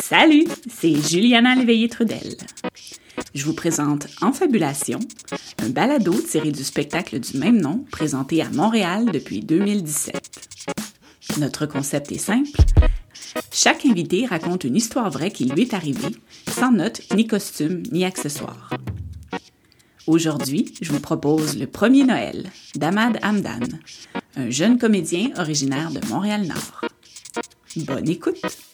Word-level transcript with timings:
Salut, 0.00 0.46
c'est 0.68 0.94
Juliana 0.94 1.54
Léveillé-Trudel. 1.54 2.36
Je 3.34 3.44
vous 3.44 3.54
présente 3.54 4.06
Enfabulation, 4.20 4.98
un 5.58 5.70
balado 5.70 6.12
tiré 6.12 6.50
du 6.50 6.64
spectacle 6.64 7.20
du 7.20 7.38
même 7.38 7.60
nom 7.60 7.84
présenté 7.90 8.42
à 8.42 8.50
Montréal 8.50 9.06
depuis 9.12 9.40
2017. 9.40 10.48
Notre 11.38 11.66
concept 11.66 12.12
est 12.12 12.18
simple. 12.18 12.50
Chaque 13.52 13.86
invité 13.86 14.26
raconte 14.26 14.64
une 14.64 14.76
histoire 14.76 15.10
vraie 15.10 15.30
qui 15.30 15.44
lui 15.44 15.62
est 15.62 15.74
arrivée, 15.74 16.14
sans 16.48 16.72
notes, 16.72 17.02
ni 17.14 17.26
costumes, 17.26 17.82
ni 17.92 18.04
accessoires. 18.04 18.70
Aujourd'hui, 20.06 20.74
je 20.82 20.92
vous 20.92 21.00
propose 21.00 21.58
Le 21.58 21.66
Premier 21.66 22.04
Noël 22.04 22.50
d'Ahmad 22.74 23.18
Hamdan, 23.22 23.78
un 24.36 24.50
jeune 24.50 24.78
comédien 24.78 25.30
originaire 25.38 25.90
de 25.90 26.06
Montréal-Nord. 26.08 26.82
Bonne 27.76 28.08
écoute! 28.08 28.73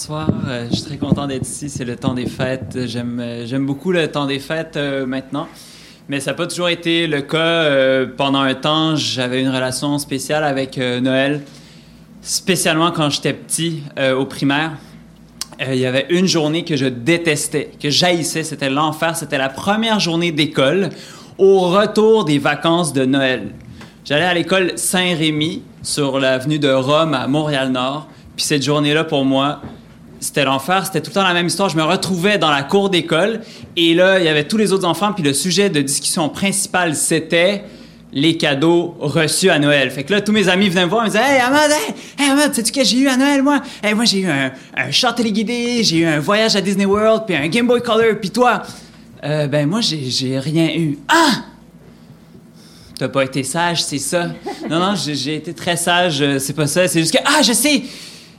Bonsoir. 0.00 0.30
Euh, 0.48 0.66
je 0.70 0.76
suis 0.76 0.84
très 0.84 0.96
content 0.96 1.26
d'être 1.26 1.46
ici. 1.46 1.68
C'est 1.68 1.84
le 1.84 1.94
temps 1.94 2.14
des 2.14 2.24
fêtes. 2.24 2.86
J'aime, 2.86 3.20
euh, 3.20 3.58
beaucoup 3.58 3.92
le 3.92 4.10
temps 4.10 4.24
des 4.24 4.38
fêtes 4.38 4.78
euh, 4.78 5.04
maintenant. 5.04 5.46
Mais 6.08 6.20
ça 6.20 6.30
n'a 6.30 6.38
pas 6.38 6.46
toujours 6.46 6.70
été 6.70 7.06
le 7.06 7.20
cas. 7.20 8.06
pendant 8.16 8.40
un 8.40 8.54
temps, 8.54 8.96
j'avais 8.96 9.42
une 9.42 9.50
relation 9.50 9.98
spéciale 9.98 10.42
avec 10.42 10.78
Noël, 10.78 11.42
spécialement 12.22 12.92
quand 12.92 13.10
j'étais 13.10 13.34
petit, 13.34 13.82
au 14.18 14.24
primaire. 14.24 14.72
Il 15.60 15.76
y 15.76 15.84
avait 15.84 16.06
une 16.08 16.26
journée 16.26 16.64
que 16.64 16.76
je 16.76 16.86
détestais, 16.86 17.70
que 17.78 17.90
j'haïssais. 17.90 18.42
C'était 18.42 18.70
l'enfer. 18.70 19.16
C'était 19.16 19.38
la 19.38 19.50
première 19.50 20.00
journée 20.00 20.32
d'école 20.32 20.88
au 21.36 21.60
retour 21.60 22.24
des 22.24 22.38
vacances 22.38 22.94
de 22.94 23.04
Noël. 23.04 23.50
J'allais 24.06 24.24
à 24.24 24.32
l'école 24.32 24.72
Saint-Rémy 24.76 25.62
sur 25.82 26.18
l'avenue 26.18 26.58
de 26.58 26.70
Rome 26.70 27.12
à 27.12 27.26
Montréal-Nord. 27.26 28.08
Puis 28.34 28.46
cette 28.46 28.62
journée-là, 28.62 29.04
pour 29.04 29.26
moi, 29.26 29.60
c'était 30.20 30.44
l'enfer. 30.44 30.84
C'était 30.86 31.00
tout 31.00 31.10
le 31.10 31.14
temps 31.14 31.24
la 31.24 31.34
même 31.34 31.46
histoire. 31.48 31.68
Je 31.68 31.76
me 31.76 31.82
retrouvais 31.82 32.38
dans 32.38 32.50
la 32.50 32.62
cour 32.62 32.90
d'école 32.90 33.40
et 33.76 33.94
là, 33.94 34.18
il 34.18 34.24
y 34.24 34.28
avait 34.28 34.44
tous 34.44 34.56
les 34.56 34.72
autres 34.72 34.86
enfants. 34.86 35.12
Puis 35.12 35.24
le 35.24 35.32
sujet 35.32 35.70
de 35.70 35.80
discussion 35.80 36.28
principal, 36.28 36.94
c'était 36.94 37.64
les 38.12 38.36
cadeaux 38.36 38.96
reçus 39.00 39.50
à 39.50 39.58
Noël. 39.58 39.90
Fait 39.90 40.02
que 40.04 40.12
là, 40.12 40.20
tous 40.20 40.32
mes 40.32 40.48
amis 40.48 40.68
venaient 40.68 40.84
me 40.84 40.90
voir 40.90 41.02
et 41.02 41.06
me 41.06 41.10
disaient 41.12 41.22
Hey, 41.24 41.40
Ahmad, 41.40 41.70
hey, 42.18 42.30
Ahmad, 42.30 42.54
sais-tu 42.54 42.72
que 42.72 42.84
j'ai 42.84 42.98
eu 42.98 43.08
à 43.08 43.16
Noël, 43.16 43.42
moi? 43.42 43.62
Hey, 43.82 43.94
moi, 43.94 44.04
j'ai 44.04 44.18
eu 44.20 44.28
un, 44.28 44.52
un 44.76 44.90
char 44.90 45.14
téléguidé, 45.14 45.82
j'ai 45.84 45.98
eu 45.98 46.04
un 46.06 46.18
voyage 46.20 46.56
à 46.56 46.60
Disney 46.60 46.84
World, 46.86 47.22
puis 47.26 47.36
un 47.36 47.46
Game 47.48 47.66
Boy 47.66 47.80
Color. 47.82 48.16
Puis 48.20 48.30
toi? 48.30 48.62
Euh, 49.24 49.46
Ben, 49.46 49.68
moi, 49.68 49.80
j'ai 49.80 50.38
rien 50.38 50.68
eu. 50.74 50.98
Ah 51.08 51.44
T'as 52.98 53.08
pas 53.08 53.24
été 53.24 53.42
sage, 53.44 53.82
c'est 53.84 53.98
ça? 53.98 54.26
Non, 54.68 54.78
non, 54.78 54.94
j'ai 54.94 55.36
été 55.36 55.54
très 55.54 55.76
sage, 55.76 56.20
euh, 56.20 56.38
c'est 56.38 56.52
pas 56.52 56.66
ça. 56.66 56.86
C'est 56.86 57.00
juste 57.00 57.14
que 57.14 57.22
Ah, 57.24 57.40
je 57.42 57.52
sais 57.54 57.82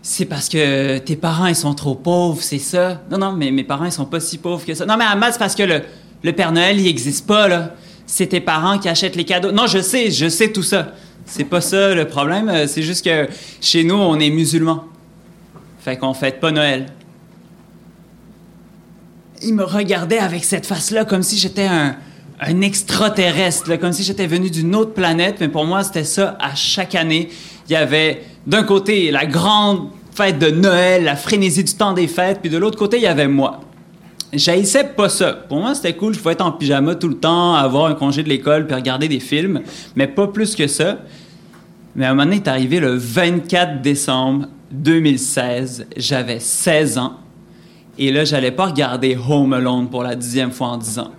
c'est 0.02 0.26
parce 0.26 0.50
que 0.50 0.98
tes 0.98 1.16
parents, 1.16 1.46
ils 1.46 1.56
sont 1.56 1.76
trop 1.76 1.94
pauvres, 1.94 2.42
c'est 2.42 2.58
ça? 2.58 3.02
Non, 3.12 3.20
non, 3.20 3.34
mais 3.34 3.52
mes 3.52 3.64
parents, 3.64 3.86
ils 3.86 3.92
sont 3.92 4.06
pas 4.06 4.20
si 4.20 4.40
pauvres 4.40 4.66
que 4.66 4.74
ça. 4.74 4.86
Non, 4.86 4.98
mais 4.98 5.06
Ahmad, 5.06 5.34
c'est 5.34 5.40
parce 5.40 5.54
que 5.54 5.64
le, 5.64 5.82
le 6.24 6.34
Père 6.34 6.52
Noël, 6.52 6.80
il 6.80 6.88
existe 6.88 7.28
pas, 7.28 7.48
là. 7.48 7.76
C'est 8.08 8.28
tes 8.28 8.42
parents 8.42 8.80
qui 8.80 8.90
achètent 8.90 9.16
les 9.16 9.26
cadeaux. 9.26 9.52
Non, 9.52 9.68
je 9.68 9.80
sais, 9.80 10.10
je 10.10 10.28
sais 10.28 10.52
tout 10.52 10.64
ça. 10.64 10.94
C'est 11.26 11.44
pas 11.44 11.62
ça 11.62 11.94
le 11.94 12.06
problème. 12.06 12.50
Euh, 12.50 12.66
c'est 12.68 12.82
juste 12.82 13.06
que 13.06 13.30
chez 13.62 13.84
nous, 13.84 13.96
on 13.96 14.20
est 14.20 14.32
musulmans. 14.32 14.86
Fait 15.80 15.98
qu'on 15.98 16.14
fête 16.14 16.40
pas 16.40 16.52
Noël. 16.52 16.88
Il 19.44 19.54
me 19.54 19.64
regardait 19.64 20.18
avec 20.18 20.44
cette 20.44 20.66
face-là 20.66 21.06
comme 21.06 21.24
si 21.24 21.38
j'étais 21.38 21.68
un 21.68 22.62
extraterrestre, 22.62 23.76
comme 23.78 23.94
si 23.94 24.04
j'étais 24.04 24.28
venu 24.28 24.50
d'une 24.50 24.76
autre 24.76 24.94
planète. 24.94 25.38
Mais 25.40 25.48
pour 25.48 25.66
moi, 25.66 25.84
c'était 25.84 26.04
ça 26.04 26.38
à 26.40 26.54
chaque 26.54 26.96
année. 26.96 27.30
Il 27.68 27.74
y 27.74 27.76
avait 27.76 28.24
d'un 28.48 28.64
côté 28.64 29.12
la 29.12 29.26
grande 29.26 29.90
fête 30.14 30.40
de 30.40 30.52
Noël, 30.52 31.04
la 31.04 31.16
frénésie 31.16 31.64
du 31.64 31.74
temps 31.74 31.94
des 31.94 32.08
fêtes, 32.08 32.40
puis 32.42 32.50
de 32.50 32.58
l'autre 32.58 32.78
côté, 32.78 32.98
il 32.98 33.04
y 33.04 33.08
avait 33.08 33.28
moi. 33.28 33.62
J'haïssais 34.34 34.86
pas 34.86 35.10
ça. 35.10 35.34
Pour 35.34 35.60
moi, 35.60 35.76
c'était 35.76 35.94
cool. 35.94 36.14
Je 36.14 36.20
pouvais 36.20 36.34
être 36.34 36.46
en 36.46 36.52
pyjama 36.52 36.96
tout 36.96 37.10
le 37.10 37.18
temps, 37.18 37.54
avoir 37.56 37.88
un 37.88 37.96
congé 37.96 38.24
de 38.24 38.30
l'école, 38.30 38.66
puis 38.66 38.76
regarder 38.76 39.08
des 39.08 39.20
films, 39.20 39.62
mais 39.96 40.08
pas 40.08 40.28
plus 40.28 40.56
que 40.56 40.68
ça. 40.68 41.00
Mais 41.96 42.06
à 42.06 42.12
un 42.12 42.14
moment 42.14 42.26
donné, 42.26 42.38
est 42.38 42.48
arrivé 42.48 42.80
le 42.80 42.96
24 42.96 43.82
décembre 43.82 44.48
2016. 44.72 45.88
J'avais 45.98 46.40
16 46.40 46.98
ans. 46.98 47.18
Et 47.98 48.12
là, 48.12 48.24
j'allais 48.24 48.52
pas 48.52 48.68
regarder 48.68 49.18
Home 49.30 49.52
Alone 49.52 49.90
pour 49.90 50.04
la 50.04 50.16
dixième 50.16 50.52
fois 50.52 50.68
en 50.68 50.78
10 50.78 51.00
ans. 51.00 51.12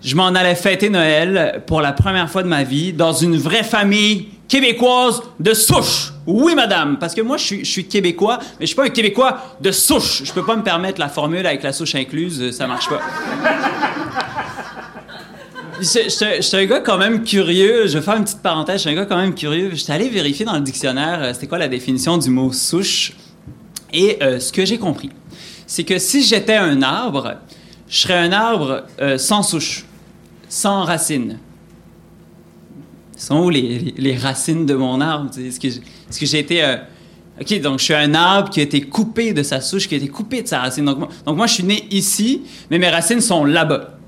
Je 0.00 0.14
m'en 0.14 0.28
allais 0.28 0.54
fêter 0.54 0.90
Noël 0.90 1.62
pour 1.66 1.80
la 1.80 1.92
première 1.92 2.30
fois 2.30 2.44
de 2.44 2.48
ma 2.48 2.62
vie 2.62 2.92
dans 2.92 3.12
une 3.12 3.36
vraie 3.36 3.64
famille 3.64 4.28
québécoise 4.48 5.22
de 5.38 5.54
souche. 5.54 6.12
Oui, 6.26 6.54
madame, 6.54 6.98
parce 6.98 7.14
que 7.14 7.20
moi, 7.20 7.36
je 7.36 7.62
suis, 7.64 7.86
québécois, 7.86 8.38
mais 8.58 8.64
je 8.64 8.66
suis 8.66 8.74
pas 8.76 8.86
un 8.86 8.88
québécois 8.88 9.56
de 9.60 9.70
souche. 9.70 10.22
Je 10.24 10.32
peux 10.32 10.44
pas 10.44 10.56
me 10.56 10.62
permettre 10.62 10.98
la 10.98 11.08
formule 11.08 11.46
avec 11.46 11.62
la 11.62 11.72
souche 11.72 11.94
incluse, 11.94 12.50
ça 12.50 12.66
marche 12.66 12.88
pas. 12.88 13.00
Je 15.80 16.40
suis 16.40 16.56
un 16.56 16.66
gars 16.66 16.80
quand 16.80 16.98
même 16.98 17.22
curieux. 17.22 17.86
Je 17.86 17.98
vais 17.98 18.04
faire 18.04 18.16
une 18.16 18.24
petite 18.24 18.42
parenthèse. 18.42 18.76
Je 18.76 18.80
suis 18.80 18.90
un 18.90 18.94
gars 18.94 19.06
quand 19.06 19.16
même 19.16 19.34
curieux. 19.34 19.70
J'étais 19.74 19.92
allé 19.92 20.08
vérifier 20.08 20.44
dans 20.44 20.54
le 20.54 20.60
dictionnaire 20.60 21.22
euh, 21.22 21.32
c'était 21.32 21.46
quoi 21.46 21.58
la 21.58 21.68
définition 21.68 22.18
du 22.18 22.30
mot 22.30 22.52
souche. 22.52 23.12
Et 23.92 24.18
euh, 24.20 24.40
ce 24.40 24.52
que 24.52 24.64
j'ai 24.64 24.78
compris, 24.78 25.10
c'est 25.66 25.84
que 25.84 25.98
si 25.98 26.24
j'étais 26.24 26.56
un 26.56 26.82
arbre, 26.82 27.36
je 27.88 28.00
serais 28.00 28.18
un 28.18 28.32
arbre 28.32 28.84
euh, 29.00 29.18
sans 29.18 29.42
souche, 29.42 29.84
sans 30.48 30.82
racines 30.82 31.38
sont 33.22 33.44
où 33.44 33.50
les, 33.50 34.16
racines 34.20 34.66
de 34.66 34.74
mon 34.74 35.00
arbre? 35.00 35.30
Est-ce 35.38 35.60
que, 35.60 36.26
j'ai 36.26 36.38
été... 36.38 36.62
Euh, 36.62 36.76
OK, 37.40 37.60
donc 37.60 37.78
je 37.78 37.84
suis 37.84 37.94
un 37.94 38.14
arbre 38.14 38.50
qui 38.50 38.60
a 38.60 38.64
été 38.64 38.80
coupé 38.80 39.32
de 39.32 39.42
sa 39.44 39.60
souche, 39.60 39.86
qui 39.86 39.94
a 39.94 39.98
été 39.98 40.08
coupé 40.08 40.42
de 40.42 40.48
sa 40.48 40.60
racine. 40.60 40.84
Donc, 40.84 40.98
moi, 40.98 41.08
donc 41.24 41.36
moi 41.36 41.46
je 41.46 41.54
suis 41.54 41.62
né 41.62 41.86
ici, 41.90 42.42
mais 42.70 42.78
mes 42.78 42.88
racines 42.88 43.20
sont 43.20 43.44
là-bas. 43.44 43.98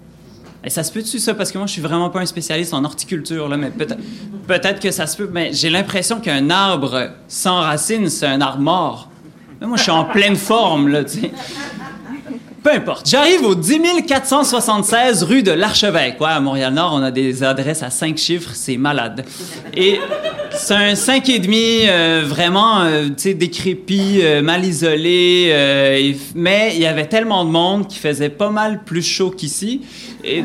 Et 0.62 0.68
ça 0.68 0.82
se 0.82 0.92
peut-tu, 0.92 1.18
ça? 1.18 1.34
Parce 1.34 1.50
que 1.50 1.58
moi, 1.58 1.66
je 1.66 1.72
suis 1.72 1.80
vraiment 1.80 2.10
pas 2.10 2.20
un 2.20 2.26
spécialiste 2.26 2.74
en 2.74 2.84
horticulture, 2.84 3.48
mais 3.56 3.70
peut-être 3.70 3.98
peut 4.46 4.78
que 4.80 4.90
ça 4.90 5.06
se 5.06 5.16
peut. 5.16 5.30
Mais 5.32 5.52
j'ai 5.52 5.70
l'impression 5.70 6.20
qu'un 6.20 6.50
arbre 6.50 7.10
sans 7.28 7.60
racines, 7.60 8.10
c'est 8.10 8.26
un 8.26 8.40
arbre 8.40 8.60
mort. 8.60 9.08
moi, 9.62 9.76
je 9.76 9.82
suis 9.82 9.92
en 9.92 10.04
pleine 10.04 10.36
forme, 10.36 10.88
là, 10.88 11.04
tu 11.04 11.20
sais. 11.20 11.30
Peu 12.62 12.72
importe. 12.72 13.08
J'arrive 13.08 13.42
au 13.44 13.54
10 13.54 14.04
476 14.06 15.22
rue 15.22 15.42
de 15.42 15.50
l'Archevêque. 15.50 16.20
Ouais, 16.20 16.28
à 16.28 16.40
Montréal-Nord, 16.40 16.92
on 16.94 17.02
a 17.02 17.10
des 17.10 17.42
adresses 17.42 17.82
à 17.82 17.88
cinq 17.88 18.18
chiffres, 18.18 18.50
c'est 18.52 18.76
malade. 18.76 19.24
Et 19.74 19.98
c'est 20.52 20.74
un 20.74 20.92
5,5 20.92 21.86
euh, 21.88 22.22
vraiment, 22.26 22.80
euh, 22.82 23.06
tu 23.08 23.14
sais, 23.16 23.34
décrépit, 23.34 24.20
euh, 24.22 24.42
mal 24.42 24.64
isolé. 24.64 26.14
Mais 26.34 26.72
il 26.74 26.82
y 26.82 26.86
avait 26.86 27.06
tellement 27.06 27.46
de 27.46 27.50
monde 27.50 27.88
qui 27.88 27.98
faisait 27.98 28.28
pas 28.28 28.50
mal 28.50 28.84
plus 28.84 29.02
chaud 29.02 29.30
qu'ici. 29.30 29.80
et, 30.22 30.44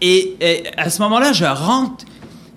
et 0.00 0.64
à 0.76 0.88
ce 0.88 1.02
moment-là, 1.02 1.32
je 1.32 1.44
rentre 1.46 2.05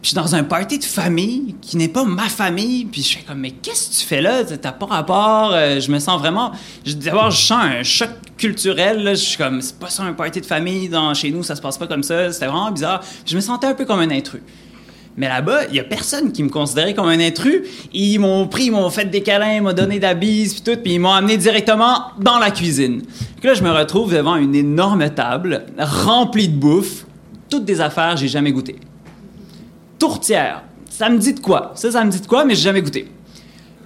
je 0.02 0.10
suis 0.10 0.16
dans 0.16 0.34
un 0.34 0.44
party 0.44 0.80
de 0.80 0.86
famille 0.86 1.56
qui 1.62 1.76
n'est 1.76 1.90
pas 1.90 2.06
ma 2.06 2.30
famille. 2.30 2.86
Puis 2.86 3.04
je 3.04 3.18
fais 3.18 3.24
comme, 3.24 3.40
mais 3.40 3.52
qu'est-ce 3.52 3.90
que 3.90 4.02
tu 4.02 4.06
fais 4.08 4.22
là? 4.22 4.44
T'as 4.44 4.72
pas 4.72 4.86
rapport. 4.86 5.52
Euh, 5.54 5.80
je 5.80 5.92
me 5.92 6.00
sens 6.00 6.20
vraiment. 6.20 6.52
D'abord, 6.86 7.32
je 7.32 7.42
sens 7.42 7.64
un 7.64 7.84
choc 7.84 8.10
culturel. 8.38 9.10
Je 9.10 9.16
suis 9.16 9.38
comme, 9.38 9.62
c'est 9.62 9.78
pas 9.78 9.90
ça 9.90 10.04
un 10.04 10.14
party 10.14 10.40
de 10.40 10.46
famille. 10.46 10.88
Dans, 10.88 11.14
chez 11.14 11.32
nous, 11.32 11.44
ça 11.44 11.56
se 11.56 11.62
passe 11.62 11.78
pas 11.78 11.88
comme 11.88 12.04
ça. 12.04 12.32
C'était 12.32 12.46
vraiment 12.46 12.72
bizarre. 12.72 13.02
je 13.26 13.36
me 13.36 13.42
sentais 13.42 13.68
un 13.68 13.74
peu 13.74 13.86
comme 13.86 14.00
un 14.00 14.10
intrus. 14.10 14.42
Mais 15.18 15.28
là-bas, 15.28 15.66
il 15.68 15.76
y 15.76 15.82
a 15.82 15.84
personne 15.84 16.32
qui 16.32 16.44
me 16.44 16.50
considérait 16.50 16.94
comme 16.94 17.10
un 17.10 17.20
intrus. 17.20 17.64
Ils 17.92 18.20
m'ont 18.20 18.48
pris, 18.48 18.66
ils 18.66 18.72
m'ont 18.72 18.90
fait 18.90 19.04
des 19.04 19.22
câlins, 19.22 19.56
ils 19.56 19.62
m'ont 19.62 19.74
donné 19.74 20.00
de 20.00 20.14
puis 20.14 20.62
tout, 20.64 20.78
puis 20.82 20.94
ils 20.94 21.00
m'ont 21.00 21.12
amené 21.12 21.36
directement 21.36 22.04
dans 22.20 22.40
la 22.40 22.52
cuisine. 22.52 23.00
Donc 23.00 23.44
là, 23.44 23.54
je 23.54 23.62
me 23.62 23.70
retrouve 23.70 24.14
devant 24.14 24.38
une 24.38 24.56
énorme 24.56 25.10
table 25.10 25.66
remplie 25.78 26.48
de 26.48 26.56
bouffe, 26.56 27.06
toutes 27.50 27.66
des 27.66 27.82
affaires 27.82 28.14
que 28.14 28.22
j'ai 28.22 28.30
jamais 28.30 28.54
goûtées 28.54 28.78
tourtière. 30.00 30.64
Ça 30.90 31.10
me 31.10 31.18
dit 31.18 31.34
de 31.34 31.40
quoi? 31.40 31.74
Ça, 31.76 31.92
ça 31.92 32.04
me 32.04 32.10
dit 32.10 32.20
de 32.20 32.28
quoi, 32.28 32.46
mais 32.46 32.56
j'ai 32.56 32.64
jamais 32.64 32.82
goûté. 32.82 33.12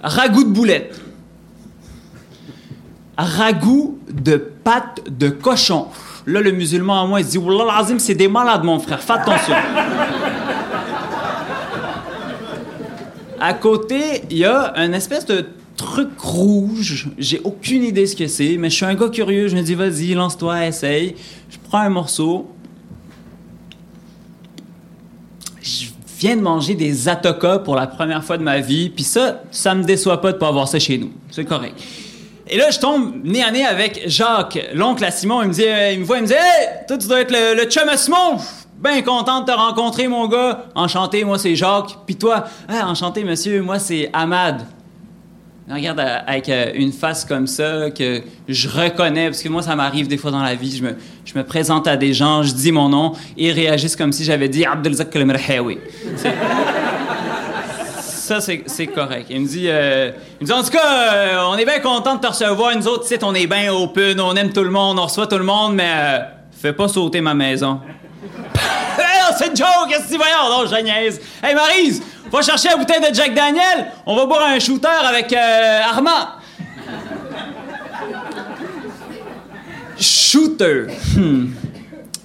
Ragoût 0.02 0.44
de 0.44 0.50
boulettes. 0.50 1.00
Ragoût 3.16 3.98
de 4.10 4.36
pâte 4.36 5.02
de 5.10 5.28
cochon. 5.28 5.88
Là, 6.26 6.40
le 6.40 6.52
musulman 6.52 7.02
à 7.02 7.06
moi, 7.06 7.20
il 7.20 7.26
se 7.26 7.32
dit 7.32 7.38
Wallah 7.38 7.84
c'est 7.98 8.14
des 8.14 8.28
malades, 8.28 8.64
mon 8.64 8.78
frère, 8.78 9.02
fais 9.02 9.12
attention. 9.12 9.54
à 13.40 13.54
côté, 13.54 14.22
il 14.30 14.38
y 14.38 14.44
a 14.44 14.72
un 14.76 14.92
espèce 14.92 15.26
de 15.26 15.46
truc 15.76 16.18
rouge. 16.18 17.08
J'ai 17.18 17.40
aucune 17.44 17.84
idée 17.84 18.06
ce 18.06 18.16
que 18.16 18.26
c'est, 18.26 18.56
mais 18.56 18.70
je 18.70 18.76
suis 18.76 18.86
un 18.86 18.94
gars 18.94 19.08
curieux. 19.08 19.48
Je 19.48 19.56
me 19.56 19.62
dis, 19.62 19.74
vas-y, 19.74 20.14
lance-toi, 20.14 20.66
essaye. 20.66 21.14
Je 21.50 21.58
prends 21.68 21.80
un 21.80 21.90
morceau. 21.90 22.53
Viens 26.24 26.36
de 26.36 26.40
manger 26.40 26.74
des 26.74 27.06
atokas 27.06 27.58
pour 27.58 27.74
la 27.74 27.86
première 27.86 28.24
fois 28.24 28.38
de 28.38 28.42
ma 28.42 28.58
vie, 28.58 28.88
puis 28.88 29.04
ça, 29.04 29.42
ça 29.50 29.74
me 29.74 29.84
déçoit 29.84 30.22
pas 30.22 30.32
de 30.32 30.38
pas 30.38 30.48
avoir 30.48 30.66
ça 30.66 30.78
chez 30.78 30.96
nous. 30.96 31.12
C'est 31.30 31.44
correct. 31.44 31.78
Et 32.48 32.56
là, 32.56 32.70
je 32.70 32.78
tombe 32.78 33.22
nez 33.22 33.42
à 33.42 33.50
nez 33.50 33.66
avec 33.66 34.04
Jacques, 34.06 34.58
l'oncle 34.72 35.04
à 35.04 35.10
Simon. 35.10 35.42
Il 35.42 35.48
me, 35.48 35.52
dit, 35.52 35.66
euh, 35.66 35.92
il 35.92 36.00
me 36.00 36.04
voit, 36.04 36.16
il 36.16 36.22
me 36.22 36.26
dit 36.26 36.32
Hey, 36.32 36.86
toi, 36.88 36.96
tu 36.96 37.08
dois 37.08 37.20
être 37.20 37.30
le, 37.30 37.54
le 37.62 37.68
chum 37.68 37.86
à 37.90 37.98
Simon. 37.98 38.38
Bien 38.78 39.02
content 39.02 39.42
de 39.42 39.46
te 39.46 39.50
rencontrer, 39.50 40.08
mon 40.08 40.26
gars. 40.26 40.64
Enchanté, 40.74 41.24
moi, 41.24 41.38
c'est 41.38 41.56
Jacques. 41.56 41.94
Puis 42.06 42.16
toi, 42.16 42.44
ah, 42.68 42.88
enchanté, 42.88 43.22
monsieur, 43.22 43.60
moi, 43.60 43.78
c'est 43.78 44.08
Ahmad. 44.14 44.62
Regarde 45.70 45.98
euh, 45.98 46.18
avec 46.26 46.50
euh, 46.50 46.72
une 46.74 46.92
face 46.92 47.24
comme 47.24 47.46
ça 47.46 47.90
que 47.90 48.20
je 48.48 48.68
reconnais, 48.68 49.26
parce 49.26 49.42
que 49.42 49.48
moi, 49.48 49.62
ça 49.62 49.74
m'arrive 49.74 50.08
des 50.08 50.18
fois 50.18 50.30
dans 50.30 50.42
la 50.42 50.54
vie. 50.54 50.76
Je 51.24 51.34
me, 51.34 51.44
présente 51.44 51.86
à 51.88 51.96
des 51.96 52.12
gens, 52.12 52.42
je 52.42 52.52
dis 52.52 52.70
mon 52.70 52.90
nom 52.90 53.12
et 53.38 53.48
ils 53.48 53.52
réagissent 53.52 53.96
comme 53.96 54.12
si 54.12 54.24
j'avais 54.24 54.48
dit 54.48 54.66
Abdelzak 54.66 55.10
Kalemrehawi. 55.10 55.78
Ça, 58.00 58.40
c'est 58.40 58.86
correct. 58.86 59.26
Il 59.30 59.40
me, 59.42 59.46
dit, 59.46 59.66
euh, 59.68 60.10
me 60.40 60.52
En 60.52 60.62
tout 60.62 60.70
cas, 60.70 61.46
on 61.48 61.56
est 61.56 61.64
bien 61.64 61.80
content 61.80 62.16
de 62.16 62.20
te 62.20 62.26
recevoir. 62.26 62.74
Nous 62.76 62.88
autres, 62.88 63.06
on 63.22 63.34
est 63.34 63.46
bien 63.46 63.72
open, 63.72 64.20
on 64.20 64.34
aime 64.34 64.52
tout 64.52 64.64
le 64.64 64.70
monde, 64.70 64.98
on 64.98 65.04
reçoit 65.04 65.26
tout 65.26 65.38
le 65.38 65.44
monde, 65.44 65.74
mais 65.74 66.20
fais 66.50 66.72
pas 66.72 66.88
sauter 66.88 67.20
ma 67.20 67.34
maison. 67.34 67.80
C'est 69.36 69.48
une 69.48 69.56
joke, 69.56 69.88
qu'est-ce 69.88 70.10
que 70.10 70.16
voyons? 70.16 70.48
Non, 70.48 70.66
je 70.66 70.82
niaise. 70.82 71.20
Hey, 71.42 71.54
Marise, 71.54 72.02
Va 72.34 72.42
chercher 72.42 72.70
la 72.70 72.76
bouteille 72.76 73.00
de 73.00 73.14
Jack 73.14 73.32
Daniel, 73.32 73.92
on 74.06 74.16
va 74.16 74.26
boire 74.26 74.46
un 74.46 74.58
shooter 74.58 74.88
avec 74.88 75.32
euh, 75.32 75.80
Armand. 75.84 76.30
Shooter. 79.96 80.86
Hmm. 81.16 81.50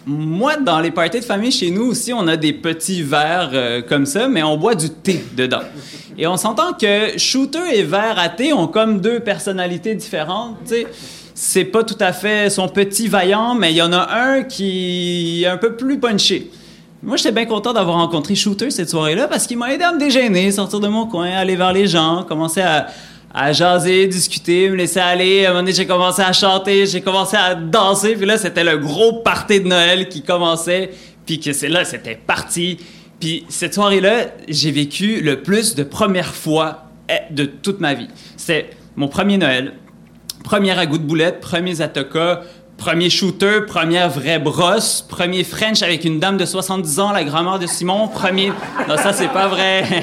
Moi, 0.07 0.55
dans 0.57 0.79
les 0.79 0.89
parties 0.89 1.19
de 1.19 1.25
famille 1.25 1.51
chez 1.51 1.69
nous 1.69 1.83
aussi, 1.83 2.11
on 2.11 2.27
a 2.27 2.37
des 2.37 2.53
petits 2.53 3.03
verres 3.03 3.51
euh, 3.53 3.81
comme 3.87 4.07
ça, 4.07 4.27
mais 4.27 4.41
on 4.41 4.57
boit 4.57 4.73
du 4.73 4.89
thé 4.89 5.23
dedans. 5.35 5.61
Et 6.17 6.25
on 6.25 6.37
s'entend 6.37 6.73
que 6.73 7.15
shooter 7.19 7.77
et 7.77 7.83
verre 7.83 8.17
à 8.17 8.29
thé 8.29 8.51
ont 8.51 8.67
comme 8.67 9.01
deux 9.01 9.19
personnalités 9.19 9.93
différentes. 9.93 10.73
C'est 11.35 11.65
pas 11.65 11.83
tout 11.83 11.97
à 11.99 12.13
fait 12.13 12.49
son 12.49 12.67
petit 12.67 13.07
vaillant, 13.07 13.53
mais 13.53 13.73
il 13.73 13.77
y 13.77 13.81
en 13.83 13.93
a 13.93 14.09
un 14.11 14.41
qui 14.41 15.43
est 15.43 15.47
un 15.47 15.57
peu 15.57 15.75
plus 15.75 15.99
punché. 15.99 16.49
Moi, 17.01 17.15
j'étais 17.15 17.31
bien 17.31 17.45
content 17.45 17.71
d'avoir 17.71 17.95
rencontré 17.95 18.35
Shooter 18.35 18.71
cette 18.71 18.89
soirée-là 18.89 19.29
parce 19.29 19.47
qu'il 19.47 19.57
m'a 19.57 19.73
aidé 19.73 19.85
à 19.85 19.93
me 19.93 19.99
déjeuner, 19.99 20.51
sortir 20.51 20.81
de 20.81 20.89
mon 20.89 21.05
coin, 21.07 21.29
aller 21.29 21.55
vers 21.55 21.71
les 21.71 21.87
gens, 21.87 22.25
commencer 22.27 22.59
à, 22.59 22.87
à 23.33 23.53
jaser, 23.53 24.05
discuter, 24.07 24.69
me 24.69 24.75
laisser 24.75 24.99
aller. 24.99 25.45
À 25.45 25.49
un 25.49 25.51
moment 25.53 25.61
donné, 25.61 25.71
j'ai 25.71 25.87
commencé 25.87 26.21
à 26.21 26.33
chanter, 26.33 26.85
j'ai 26.87 26.99
commencé 26.99 27.37
à 27.37 27.55
danser. 27.55 28.15
Puis 28.15 28.25
là, 28.25 28.37
c'était 28.37 28.65
le 28.65 28.77
gros 28.77 29.21
party 29.21 29.61
de 29.61 29.67
Noël 29.69 30.09
qui 30.09 30.23
commençait. 30.23 30.89
Puis 31.25 31.39
que 31.39 31.53
c'est 31.53 31.69
là, 31.69 31.85
c'était 31.85 32.15
parti. 32.15 32.79
Puis 33.17 33.45
cette 33.47 33.75
soirée-là, 33.75 34.25
j'ai 34.49 34.71
vécu 34.71 35.21
le 35.21 35.41
plus 35.41 35.75
de 35.75 35.83
premières 35.83 36.35
fois 36.35 36.83
eh, 37.07 37.33
de 37.33 37.45
toute 37.45 37.79
ma 37.79 37.93
vie. 37.93 38.09
C'était 38.35 38.71
mon 38.97 39.07
premier 39.07 39.37
Noël, 39.37 39.73
premier 40.43 40.77
à 40.77 40.85
goût 40.85 40.97
de 40.97 41.03
boulette, 41.03 41.39
premier 41.39 41.79
Atoka, 41.79 42.41
Premier 42.79 43.09
shooter, 43.09 43.65
première 43.67 44.09
vraie 44.09 44.39
brosse, 44.39 45.01
premier 45.01 45.43
French 45.43 45.83
avec 45.83 46.05
une 46.05 46.17
dame 46.17 46.37
de 46.37 46.45
70 46.45 46.99
ans, 46.99 47.11
la 47.11 47.25
grand-mère 47.25 47.59
de 47.59 47.67
Simon, 47.67 48.07
premier... 48.07 48.53
Non, 48.87 48.95
ça, 48.95 49.11
c'est 49.11 49.27
pas 49.27 49.49
vrai. 49.49 49.83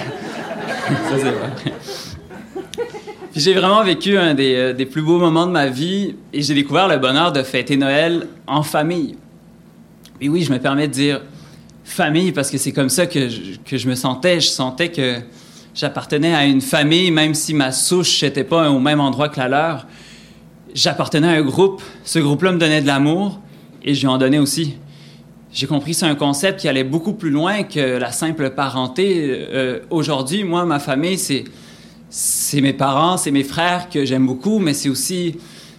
ça, 1.08 1.17
c'est 1.17 1.31
vrai. 1.31 1.73
J'ai 3.34 3.55
vraiment 3.55 3.82
vécu 3.82 4.19
un 4.19 4.34
des, 4.34 4.55
euh, 4.55 4.73
des, 4.75 4.84
plus 4.84 5.00
beaux 5.00 5.19
moments 5.19 5.46
de 5.46 5.52
ma 5.52 5.69
vie 5.69 6.17
et 6.34 6.43
j'ai 6.43 6.52
découvert 6.52 6.87
le 6.87 6.99
bonheur 6.99 7.32
de 7.32 7.43
fêter 7.43 7.78
Noël 7.78 8.28
en 8.46 8.62
famille. 8.62 9.17
Et 10.20 10.28
oui, 10.28 10.43
je 10.43 10.52
me 10.52 10.58
permets 10.58 10.87
de 10.87 10.93
dire 10.93 11.23
famille 11.82 12.32
parce 12.32 12.50
que 12.50 12.58
c'est 12.58 12.73
comme 12.73 12.90
ça 12.90 13.06
que 13.06 13.28
que 13.64 13.78
je 13.78 13.88
me 13.88 13.94
sentais. 13.94 14.40
Je 14.40 14.49
sentais 14.49 14.90
que 14.90 15.17
j'appartenais 15.75 16.34
à 16.34 16.44
une 16.44 16.61
famille, 16.61 17.11
même 17.11 17.34
si 17.34 17.55
ma 17.55 17.73
souche 17.73 18.23
n'était 18.23 18.44
pas 18.44 18.70
au 18.70 18.78
même 18.78 19.00
endroit 19.00 19.28
que 19.31 19.38
la 19.38 19.49
leur 19.49 19.87
j'appartenais 20.76 21.26
à 21.26 21.31
un 21.32 21.43
groupe. 21.43 21.82
Ce 22.05 22.20
groupe-là 22.20 22.52
me 22.52 22.58
donnait 22.58 22.82
de 22.82 22.87
l'amour 22.87 23.40
et 23.82 23.94
je 23.94 24.02
lui 24.02 24.06
en 24.06 24.19
donnais 24.19 24.38
aussi. 24.38 24.76
J'ai 25.52 25.67
compris 25.67 25.93
que 25.93 25.96
c'est 25.96 26.06
un 26.06 26.14
concept 26.14 26.61
qui 26.61 26.69
allait 26.69 26.84
beaucoup 26.84 27.14
plus 27.14 27.31
loin 27.31 27.62
que 27.62 27.96
la 27.99 28.12
simple 28.12 28.50
parenté. 28.50 29.26
Euh, 29.31 29.81
aujourd'hui, 29.90 30.44
moi, 30.44 30.67
ma 30.67 30.78
famille, 30.78 31.17
c'est, 31.17 31.44
c'est 32.11 32.61
mes 32.61 32.75
parents, 32.75 33.17
c'est 33.17 33.31
mes 33.31 33.43
frères 33.43 33.88
que 33.88 34.05
j'aime 34.05 34.26
beaucoup, 34.26 34.58
mais 34.58 34.75
c'est 34.75 34.90
aussi 34.90 35.37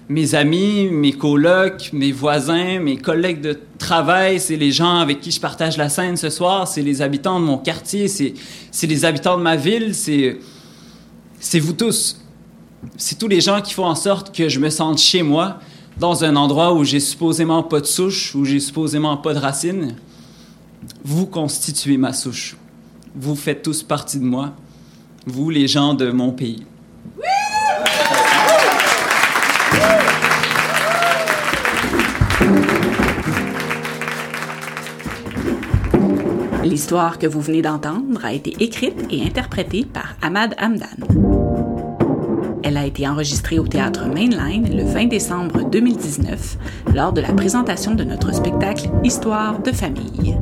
mes 0.10 0.34
amis, 0.34 0.88
mes 0.90 1.12
colocs, 1.12 1.92
mes 1.94 2.12
voisins, 2.12 2.80
mes 2.80 2.98
collègues 2.98 3.42
de 3.42 3.60
travail, 3.78 4.40
c'est 4.40 4.56
les 4.56 4.72
gens 4.72 4.98
avec 4.98 5.20
qui 5.20 5.30
je 5.30 5.40
partage 5.40 5.78
la 5.78 5.90
scène 5.90 6.18
ce 6.18 6.30
soir, 6.30 6.68
c'est 6.68 6.82
les 6.82 7.02
habitants 7.02 7.40
de 7.40 7.46
mon 7.46 7.58
quartier, 7.58 8.08
c'est, 8.08 8.34
les 8.84 9.06
habitants 9.06 9.38
de 9.38 9.44
ma 9.44 9.58
ville, 9.58 9.94
c'est 9.94 11.60
vous 11.60 11.74
tous 11.74 12.18
c'est 12.97 13.18
tous 13.18 13.27
les 13.27 13.41
gens 13.41 13.62
qui 13.62 13.74
font 13.74 13.85
en 13.85 13.95
sorte 13.95 14.35
que 14.35 14.50
je 14.50 14.59
me 14.59 14.69
sente 14.69 15.00
chez 15.00 15.24
moi, 15.24 15.59
dans 15.97 16.24
un 16.24 16.35
endroit 16.35 16.74
où 16.74 16.83
j'ai 16.83 17.00
supposément 17.00 17.63
pas 17.63 17.79
de 17.79 17.85
souche, 17.85 18.35
où 18.35 18.45
j'ai 18.45 18.59
supposément 18.59 19.18
pas 19.18 19.33
de 19.33 19.39
racines. 19.39 19.95
Vous 21.03 21.25
constituez 21.25 21.97
ma 21.97 22.13
souche. 22.13 22.56
Vous 23.15 23.35
faites 23.35 23.63
tous 23.63 23.81
partie 23.81 24.19
de 24.19 24.25
moi. 24.25 24.53
Vous, 25.25 25.50
les 25.50 25.68
gens 25.68 25.94
de 25.94 26.12
mon 26.12 26.31
pays. 26.31 26.65
L'histoire 36.63 37.18
que 37.18 37.25
vous 37.25 37.41
venez 37.41 37.62
d'entendre 37.62 38.24
a 38.24 38.33
été 38.33 38.56
écrite 38.59 39.06
et 39.09 39.24
interprétée 39.24 39.85
par 39.85 40.15
Ahmad 40.21 40.53
Hamdan. 40.59 41.26
Elle 42.68 42.75
a 42.75 42.86
été 42.86 43.08
enregistrée 43.08 43.60
au 43.60 43.66
théâtre 43.66 44.08
Mainline 44.08 44.75
le 44.75 44.84
20 44.84 45.06
décembre 45.06 45.69
2019 45.69 46.58
lors 46.94 47.14
de 47.14 47.22
la 47.22 47.31
présentation 47.31 47.96
de 47.96 48.04
notre 48.04 48.36
spectacle 48.36 48.90
Histoire 49.06 49.60
de 49.62 49.72
famille. 49.72 50.36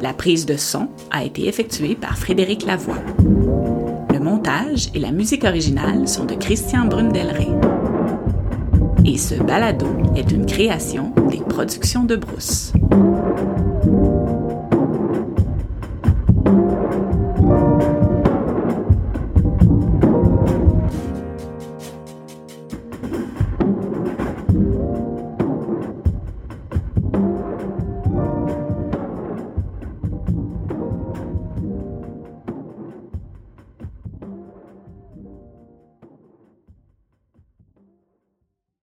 La 0.00 0.12
prise 0.12 0.46
de 0.46 0.56
son 0.56 0.90
a 1.10 1.24
été 1.24 1.48
effectuée 1.48 1.96
par 1.96 2.16
Frédéric 2.16 2.66
Lavoie. 2.66 3.02
Le 4.12 4.20
montage 4.20 4.90
et 4.94 5.00
la 5.00 5.10
musique 5.10 5.42
originale 5.42 6.06
sont 6.06 6.24
de 6.24 6.34
Christian 6.34 6.84
Brundelrey. 6.84 7.48
Et 9.04 9.18
ce 9.18 9.34
balado 9.34 9.88
est 10.14 10.30
une 10.30 10.46
création 10.46 11.12
des 11.32 11.38
productions 11.38 12.04
de 12.04 12.14
Brousse. 12.14 12.72